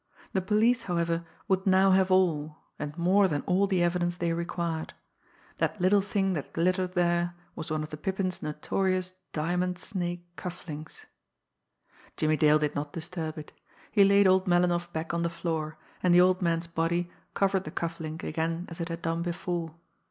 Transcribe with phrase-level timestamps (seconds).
[0.33, 4.95] The police, however, would now have all, and more than all the evidence they required.
[5.59, 10.67] That little thing that glittered there was one of the Pippin's notorious diamond snake cuff
[10.67, 11.05] links.
[12.17, 13.53] Jimmie Dale did not disturb it.
[13.91, 17.69] He laid old Melinoff back on the floor, and the old man's body covered the
[17.69, 19.75] cuff link again as it had done before.